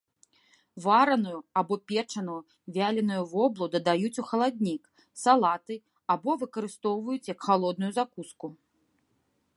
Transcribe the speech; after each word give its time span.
Вараную 0.85 1.39
або 1.61 1.75
печаную 1.91 2.37
вяленую 2.77 3.21
воблу 3.35 3.65
дадаюць 3.77 4.13
у 4.23 4.27
халаднік, 4.31 4.83
салаты 5.25 5.75
або 6.15 6.31
выкарыстоўваюць 6.45 7.23
як 7.33 7.39
халодную 7.49 7.91
закуску. 8.03 8.47